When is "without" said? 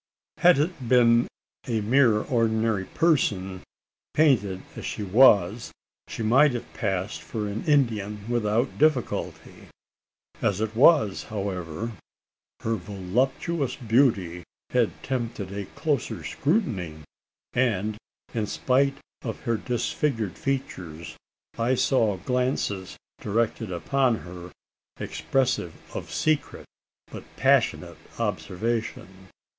8.27-8.79